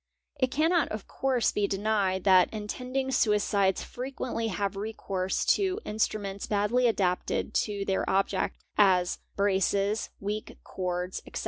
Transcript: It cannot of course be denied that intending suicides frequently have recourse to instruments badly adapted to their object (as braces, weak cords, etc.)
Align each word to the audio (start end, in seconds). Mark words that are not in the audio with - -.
It 0.39 0.49
cannot 0.49 0.87
of 0.87 1.07
course 1.07 1.51
be 1.51 1.67
denied 1.67 2.23
that 2.23 2.51
intending 2.51 3.11
suicides 3.11 3.83
frequently 3.83 4.47
have 4.47 4.75
recourse 4.75 5.45
to 5.53 5.79
instruments 5.85 6.47
badly 6.47 6.87
adapted 6.87 7.53
to 7.67 7.85
their 7.85 8.09
object 8.09 8.57
(as 8.79 9.19
braces, 9.35 10.09
weak 10.19 10.57
cords, 10.63 11.21
etc.) 11.27 11.39